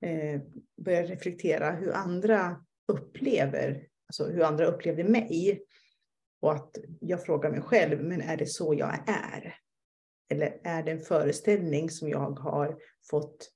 [0.00, 0.40] eh,
[0.84, 2.56] börja reflektera hur andra
[2.92, 5.62] upplever, alltså hur andra upplevde mig.
[6.40, 9.54] Och att jag frågar mig själv, men är det så jag är?
[10.28, 12.78] Eller är det en föreställning som jag har
[13.10, 13.50] fått,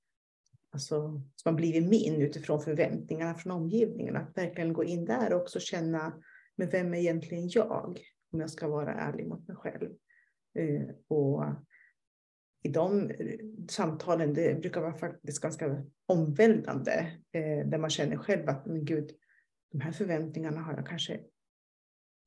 [0.71, 4.17] alltså som har blivit min utifrån förväntningarna från omgivningen?
[4.17, 6.23] Att verkligen gå in där och också känna,
[6.57, 8.01] men vem är egentligen jag?
[8.33, 9.91] Om jag ska vara ärlig mot mig själv.
[10.55, 11.45] Eh, och
[12.63, 18.49] i de eh, samtalen, det brukar vara faktiskt ganska omvälvande, eh, där man känner själv
[18.49, 19.11] att, men gud,
[19.73, 21.21] de här förväntningarna har jag kanske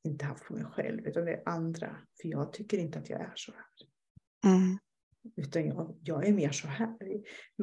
[0.05, 1.97] inte haft på mig själv, utan det är andra.
[2.21, 3.65] För jag tycker inte att jag är så här.
[4.53, 4.77] Mm.
[5.35, 6.97] Utan jag, jag är mer så här.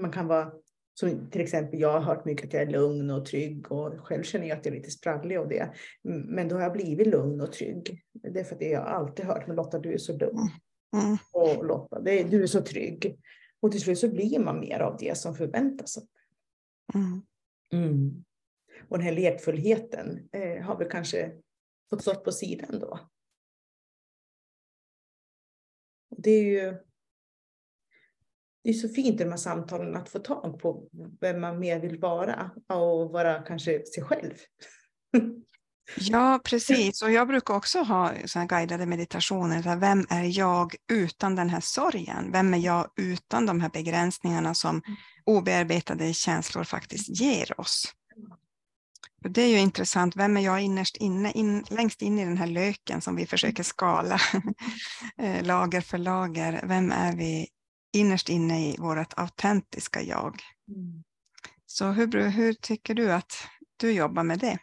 [0.01, 0.53] Man kan vara,
[0.95, 4.23] som till exempel, jag har hört mycket att jag är lugn och trygg och själv
[4.23, 5.73] känner jag att jag är lite sprallig och det.
[6.05, 8.03] Men då har jag blivit lugn och trygg.
[8.13, 10.49] Det är för att det jag alltid hört, men Lotta du är så lugn.
[10.97, 11.17] Mm.
[11.33, 13.19] Och Lotta, det, du är så trygg.
[13.61, 15.99] Och till slut så blir man mer av det som förväntas.
[16.95, 17.23] Mm.
[17.73, 18.25] Mm.
[18.89, 21.33] Och den här lekfullheten eh, har väl kanske
[21.91, 22.99] fått stått på sidan då.
[26.11, 26.79] Och det är ju
[28.65, 30.89] det är så fint i de här samtalen att få tag på
[31.21, 34.35] vem man mer vill vara och vara kanske sig själv.
[35.97, 37.03] Ja, precis.
[37.03, 39.77] Och jag brukar också ha såna guidade meditationer.
[39.77, 42.33] vem är jag utan den här sorgen?
[42.33, 44.83] Vem är jag utan de här begränsningarna som mm.
[45.25, 47.93] obearbetade känslor faktiskt ger oss?
[49.25, 50.17] Det är ju intressant.
[50.17, 53.63] Vem är jag innerst inne, in, längst in i den här löken som vi försöker
[53.63, 54.19] skala
[55.19, 56.61] eh, lager för lager?
[56.67, 57.49] Vem är vi
[57.93, 60.41] innerst inne i vårt autentiska jag?
[60.69, 61.03] Mm.
[61.67, 63.33] Så hur, hur tycker du att
[63.77, 64.59] du jobbar med det?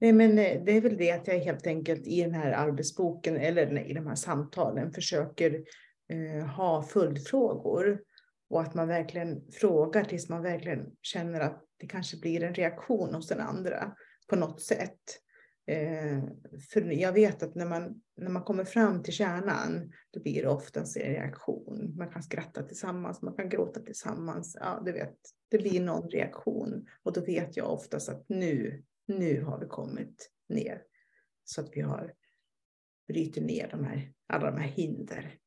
[0.00, 3.36] Nej, men eh, det är väl det att jag helt enkelt i den här arbetsboken
[3.36, 5.64] eller i de här samtalen försöker
[6.08, 8.00] eh, ha följdfrågor
[8.50, 13.14] och att man verkligen frågar tills man verkligen känner att det kanske blir en reaktion
[13.14, 13.94] hos den andra
[14.28, 15.20] på något sätt.
[15.66, 16.24] Eh,
[16.72, 20.48] för jag vet att när man, när man kommer fram till kärnan, då blir det
[20.48, 21.94] oftast en reaktion.
[21.96, 24.56] Man kan skratta tillsammans, man kan gråta tillsammans.
[24.60, 25.16] Ja, du vet,
[25.50, 30.30] det blir någon reaktion och då vet jag oftast att nu nu har vi kommit
[30.48, 30.82] ner
[31.44, 32.14] så att vi har
[33.08, 35.38] bryter ner de här, alla de här hinder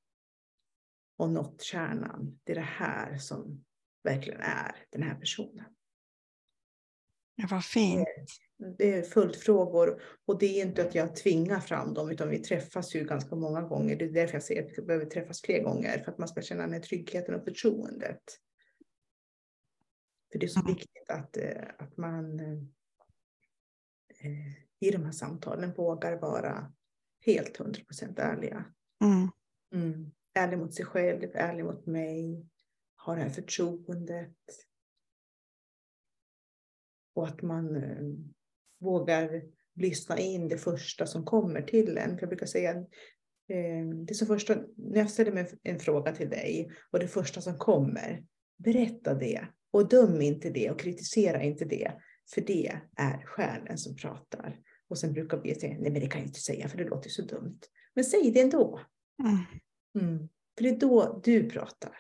[1.18, 2.40] och nått kärnan.
[2.44, 3.66] Det är det här som
[4.04, 5.66] verkligen är den här personen.
[7.50, 8.08] Vad fint.
[8.78, 12.96] Det är följdfrågor och det är inte att jag tvingar fram dem utan vi träffas
[12.96, 13.96] ju ganska många gånger.
[13.96, 16.42] Det är därför jag säger att vi behöver träffas fler gånger för att man ska
[16.42, 18.22] känna den här tryggheten och förtroendet.
[20.32, 20.74] För det är så mm.
[20.74, 22.58] viktigt att, eh, att man eh,
[24.20, 26.74] eh, i de här samtalen vågar vara
[27.26, 28.66] helt 100% ärliga.
[29.04, 29.30] Mm.
[29.74, 30.12] Mm.
[30.34, 32.46] Ärlig mot sig själv, ärlig mot mig,
[33.06, 34.67] ha det här förtroendet.
[37.18, 38.04] Och att man eh,
[38.80, 39.44] vågar
[39.76, 42.16] lyssna in det första som kommer till en.
[42.16, 42.72] För jag brukar säga
[43.50, 47.42] eh, det så första, när jag ställer mig en fråga till dig och det första
[47.42, 48.24] som kommer,
[48.58, 51.92] berätta det och döm inte det och kritisera inte det.
[52.34, 54.60] För det är själen som pratar.
[54.88, 57.10] Och sen brukar vi säga, nej men det kan jag inte säga för det låter
[57.10, 57.60] så dumt.
[57.94, 58.82] Men säg det ändå.
[59.24, 59.38] Mm.
[60.08, 60.30] Mm.
[60.58, 61.96] För det är då du pratar.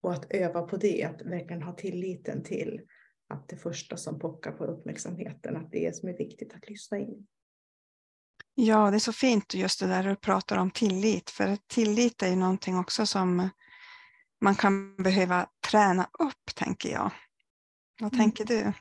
[0.00, 2.80] Och att öva på det, att verkligen ha tilliten till
[3.30, 6.98] att det första som pockar på uppmärksamheten, att det är som är viktigt att lyssna
[6.98, 7.26] in.
[8.54, 12.28] Ja, det är så fint just det där du pratar om tillit, för tillit är
[12.28, 13.48] ju någonting också som
[14.40, 17.10] man kan behöva träna upp, tänker jag.
[18.00, 18.24] Vad mm.
[18.24, 18.72] tänker du?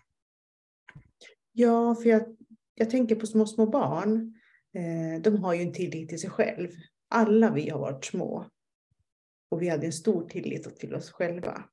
[1.51, 2.38] Ja, för jag,
[2.75, 4.39] jag tänker på små, små barn.
[4.73, 6.69] Eh, de har ju en tillit till sig själv.
[7.09, 8.45] Alla vi har varit små.
[9.49, 11.63] Och vi hade en stor tillit till oss själva.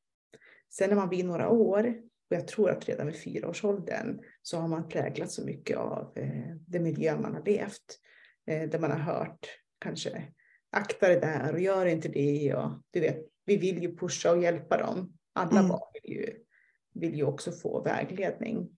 [0.70, 4.68] Sen när man blir några år, och jag tror att redan vid fyraårsåldern, så har
[4.68, 7.98] man präglats så mycket av eh, den miljö man har levt.
[8.46, 9.46] Eh, där man har hört
[9.78, 10.22] kanske
[10.70, 12.54] akta det där och gör inte det.
[12.54, 15.12] Och, du vet, vi vill ju pusha och hjälpa dem.
[15.32, 15.68] Alla mm.
[15.68, 16.42] barn vill ju
[17.00, 18.68] vill ju också få vägledning.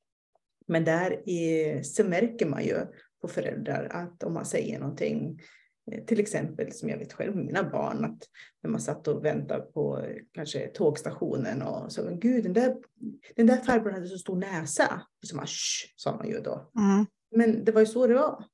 [0.66, 2.76] Men där är, så märker man ju
[3.20, 5.40] på föräldrar att om man säger någonting
[6.06, 8.22] till exempel som jag vet själv med mina barn, att
[8.62, 12.76] när man satt och väntade på eh, kanske tågstationen och så, gud den där,
[13.36, 15.02] den där farbrorn hade så stor näsa.
[15.26, 16.70] Så man, Shh, sa man ju då.
[16.78, 17.06] Mm.
[17.36, 18.44] Men det var ju så det var.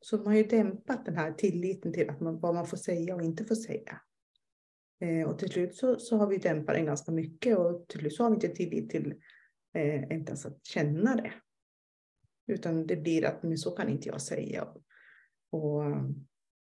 [0.00, 3.14] Så man har ju dämpat den här tilliten till att man, vad man får säga
[3.14, 4.00] och inte får säga.
[5.00, 8.14] Eh, och till slut så, så har vi dämpat den ganska mycket och till slut
[8.14, 9.14] så har vi inte tillit till
[9.74, 11.32] eh, inte ens att känna det.
[12.46, 14.62] Utan det blir att men så kan inte jag säga.
[14.62, 14.82] Och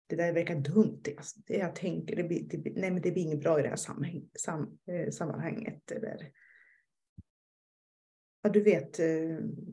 [0.08, 1.02] det där verkar dumt.
[1.16, 1.40] Alltså.
[1.46, 3.76] Det jag tänker, det blir, det, nej men det blir inget bra i det här
[3.76, 5.90] sammanhang, sam, eh, sammanhanget.
[5.90, 6.30] Eller,
[8.42, 9.06] ja, du vet, eh,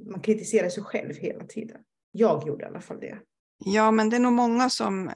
[0.06, 1.82] man kritiserar sig själv hela tiden.
[2.12, 3.20] Jag gjorde i alla fall det.
[3.58, 5.12] Ja, men det är nog många som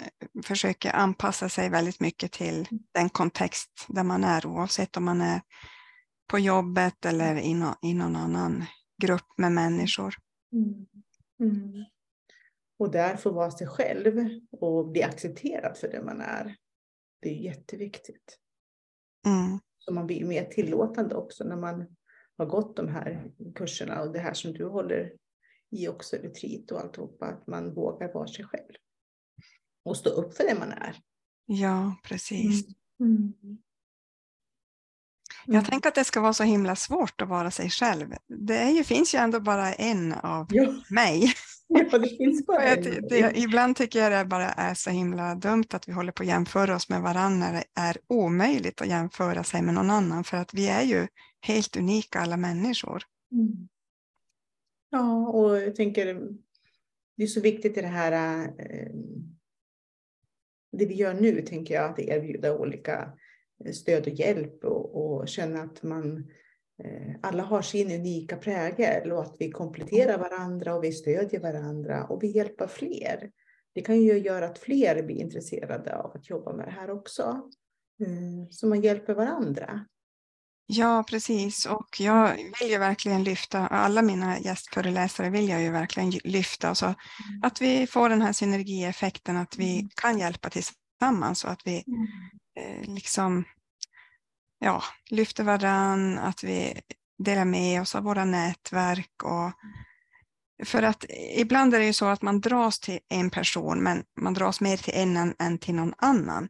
[0.45, 5.41] försöker anpassa sig väldigt mycket till den kontext där man är, oavsett om man är
[6.27, 8.65] på jobbet eller i, no, i någon annan
[9.01, 10.15] grupp med människor.
[10.53, 10.85] Mm.
[11.39, 11.85] Mm.
[12.79, 16.55] Och där få vara sig själv och bli accepterad för det man är.
[17.21, 18.37] Det är jätteviktigt.
[19.25, 19.59] Mm.
[19.77, 21.95] Så man blir mer tillåtande också när man
[22.37, 25.13] har gått de här kurserna och det här som du håller
[25.69, 28.73] i också, retreat och alltihopa, att man vågar vara sig själv.
[29.83, 30.95] Och stå upp för det man är.
[31.45, 32.67] Ja, precis.
[32.99, 33.33] Mm.
[33.43, 33.57] Mm.
[35.45, 38.13] Jag tänker att det ska vara så himla svårt att vara sig själv.
[38.27, 40.73] Det är ju, finns ju ändå bara en av Ja.
[40.89, 41.33] mig.
[41.69, 45.65] Ja, det finns bara jag det, ibland tycker jag det bara är så himla dumt
[45.69, 49.43] att vi håller på att jämföra oss med varandra när det är omöjligt att jämföra
[49.43, 51.07] sig med någon annan för att vi är ju
[51.41, 53.03] helt unika alla människor.
[53.31, 53.67] Mm.
[54.89, 56.05] Ja, och jag tänker
[57.17, 58.91] det är så viktigt i det här eh,
[60.71, 63.13] det vi gör nu, tänker jag, att erbjuda olika
[63.65, 66.27] eh, stöd och hjälp och, och känna att man
[67.21, 72.23] alla har sin unika prägel och att vi kompletterar varandra och vi stödjer varandra och
[72.23, 73.31] vi hjälper fler.
[73.73, 77.41] Det kan ju göra att fler blir intresserade av att jobba med det här också.
[78.05, 79.85] Mm, Så man hjälper varandra.
[80.71, 81.65] Ja, precis.
[81.65, 86.75] Och jag vill ju verkligen lyfta, alla mina gästföreläsare vill jag ju verkligen lyfta.
[86.75, 86.93] Så
[87.43, 89.89] att vi får den här synergieffekten, att vi Mm.
[90.01, 91.83] kan hjälpa tillsammans och att vi
[92.55, 93.43] eh, liksom
[94.59, 96.81] ja, lyfter varann, att vi
[97.23, 99.23] delar med oss av våra nätverk.
[99.23, 99.51] Och,
[100.67, 101.05] för att
[101.35, 104.77] ibland är det ju så att man dras till en person, men man dras mer
[104.77, 106.49] till en än, till någon annan.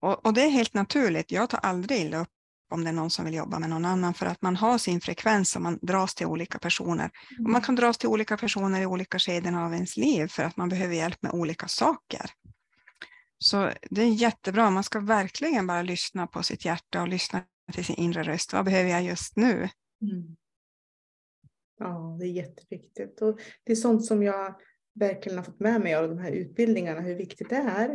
[0.00, 1.32] Och, och det är helt naturligt.
[1.32, 2.28] Jag tar aldrig illa upp
[2.70, 5.00] om det är någon som vill jobba med någon annan, för att man har sin
[5.00, 7.10] frekvens och man dras till olika personer.
[7.44, 10.56] Och man kan dras till olika personer i olika skeden av ens liv för att
[10.56, 12.30] man behöver hjälp med olika saker.
[13.44, 14.70] Så det är jättebra.
[14.70, 17.42] Man ska verkligen bara lyssna på sitt hjärta och lyssna
[17.72, 18.52] till sin inre röst.
[18.52, 19.68] Vad behöver jag just nu?
[20.02, 20.36] Mm.
[21.78, 23.22] Ja, det är jätteviktigt.
[23.22, 24.54] Och det är sånt som jag
[24.94, 27.90] verkligen har fått med mig av de här utbildningarna, hur viktigt det är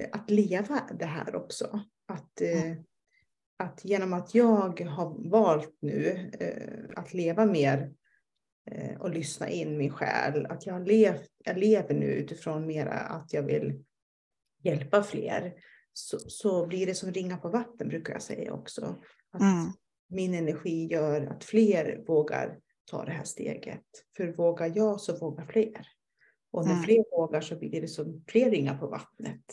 [0.00, 1.80] eh, att leva det här också.
[2.08, 2.72] Att, eh,
[3.58, 7.92] att genom att jag har valt nu eh, att leva mer
[8.98, 13.42] och lyssna in min själ, att jag, levt, jag lever nu utifrån mera att jag
[13.42, 13.84] vill
[14.62, 15.54] hjälpa fler,
[15.92, 19.02] så, så blir det som ringa på vatten brukar jag säga också.
[19.30, 19.72] Att Mm.
[20.08, 23.84] min energi gör att fler vågar ta det här steget.
[24.16, 25.86] För vågar jag så vågar fler.
[26.50, 26.84] Och när Mm.
[26.84, 29.44] fler vågar så blir det som fler ringar på vattnet.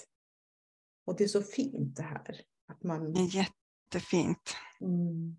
[1.05, 2.41] Och det är så fint det här.
[2.67, 4.55] Att man, jättefint.
[4.81, 5.35] mm,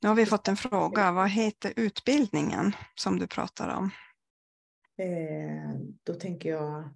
[0.00, 1.12] Nu har vi fått en fråga.
[1.12, 3.90] Vad heter utbildningen som du pratar om?
[4.96, 5.74] eh,
[6.04, 6.88] då tänker jag,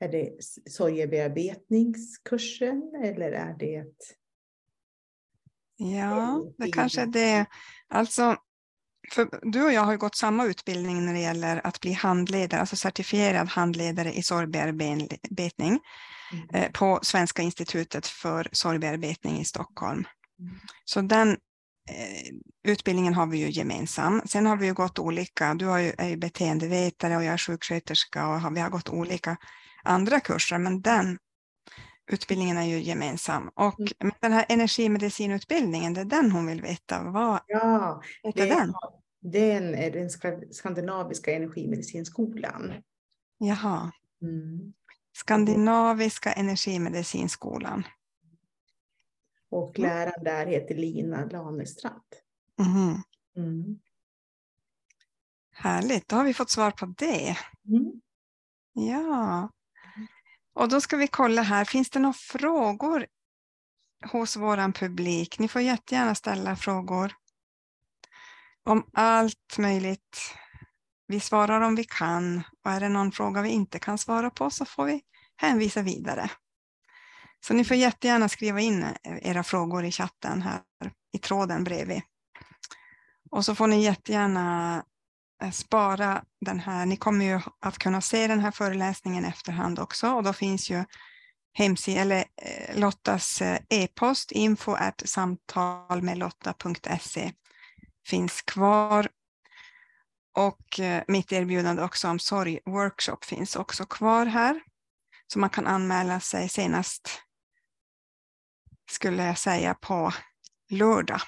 [0.00, 0.30] är det
[0.70, 3.84] sorgebearbetningskursen eller är det
[5.76, 6.72] Ja, det Mm.
[6.72, 7.46] kanske är det.
[7.88, 8.36] Alltså,
[9.12, 12.60] för du och jag har ju gått samma utbildning när det gäller att bli handledare,
[12.60, 15.80] alltså certifierad handledare i sorgbearbetning
[16.32, 16.48] Mm.
[16.54, 20.04] eh, på Svenska institutet för sorgbearbetning i Stockholm.
[20.38, 20.54] Mm.
[20.84, 21.36] Så den eh,
[22.68, 24.22] utbildningen har vi ju gemensam.
[24.26, 25.54] Sen har vi ju gått olika.
[25.54, 28.88] Du har ju, är ju beteendevetare och jag är sjuksköterska och har, vi har gått
[28.88, 29.36] olika
[29.84, 31.18] andra kurser, men den
[32.12, 33.50] utbildningen är ju gemensam.
[33.54, 34.14] Och Mm.
[34.20, 37.02] den här energimedicinutbildningen, det är den hon vill veta.
[37.02, 38.72] Vad Ja, heter det, den?
[39.32, 42.72] den är den ska- skandinaviska energimedicinskolan.
[43.38, 44.72] Jaha, Mm.
[45.16, 47.84] Skandinaviska energimedicinskolan.
[49.50, 49.90] Och Mm.
[49.90, 52.02] läraren där heter Lina Lanestrand.
[52.58, 53.02] Mhm.
[53.36, 53.78] Mm.
[55.52, 57.36] Härligt, då har vi fått svar på det.
[57.68, 58.00] Mm.
[58.72, 59.50] Ja.
[60.54, 63.06] Och då ska vi kolla här, finns det några frågor
[64.12, 65.38] hos våran publik?
[65.38, 67.12] Ni får jättegärna ställa frågor
[68.64, 70.18] om allt möjligt
[71.06, 74.50] vi svarar om vi kan och är det någon fråga vi inte kan svara på
[74.50, 75.02] så får vi
[75.36, 76.30] hänvisa vidare.
[77.40, 80.60] Så ni får jättegärna skriva in eh, era frågor i chatten här
[81.12, 82.02] i tråden bredvid.
[83.30, 84.76] Och så får ni jättegärna
[85.42, 86.86] eh, spara den här.
[86.86, 90.84] Ni kommer ju att kunna se den här föreläsningen efterhand också och då finns ju
[91.52, 97.32] hemsida, eller eh, Lottas e-post info at samtalmedlotta.se
[98.06, 99.08] finns kvar.
[100.36, 104.60] Och mitt erbjudande också om sorgworkshop finns också kvar här.
[105.32, 107.22] Så man kan anmäla sig senast,
[108.90, 110.12] skulle jag säga, på
[110.70, 111.20] lördag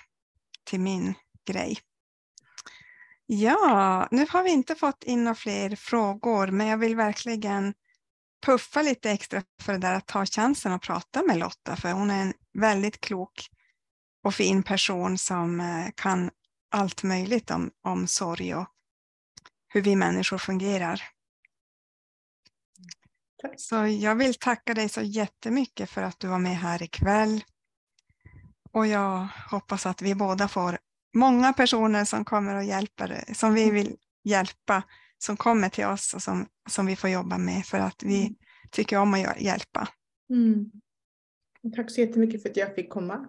[0.64, 1.14] till min
[1.46, 1.78] grej.
[3.26, 7.74] Ja, nu har vi inte fått in några fler frågor, men jag vill verkligen
[8.46, 12.10] puffa lite extra för det där att ta chansen att prata med Lotta, för hon
[12.10, 13.48] är en väldigt klok
[14.24, 16.30] och fin person som eh, kan
[16.70, 18.66] allt möjligt om, om sorg och
[19.68, 21.02] hur vi människor fungerar.
[23.43, 23.61] Tack.
[23.61, 27.45] Så jag vill tacka dig så jättemycket för att du var med här ikväll.
[28.72, 30.78] Och jag hoppas att vi båda får
[31.14, 34.82] många personer som kommer och hjälper, som vi vill hjälpa,
[35.18, 38.34] som kommer till oss och som, som vi får jobba med för att vi mm.
[38.70, 39.88] tycker om att hjälpa.
[40.30, 40.70] Mm.
[41.76, 43.28] Tack så jättemycket för att jag fick komma.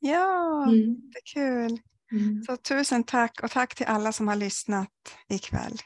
[0.00, 1.10] Ja, mm.
[1.12, 1.80] det är kul.
[2.12, 2.42] Mm.
[2.42, 4.88] Så tusen tack och tack till alla som har lyssnat
[5.28, 5.78] ikväll.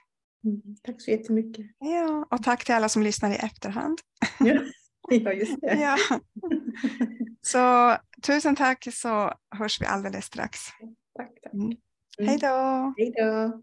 [0.45, 0.61] Mm.
[0.83, 1.67] Tack så jättemycket.
[1.79, 3.99] Ja, och tack till alla som lyssnar i efterhand.
[4.39, 4.63] Ja,
[5.25, 5.75] ja just det.
[5.75, 5.97] ja.
[7.43, 10.59] Så tusen tack så hörs vi alldeles strax.
[11.17, 11.29] Tack.
[11.43, 11.53] tack.
[11.55, 11.77] Mm.
[12.19, 12.95] Hej då!
[12.97, 13.63] Hej då!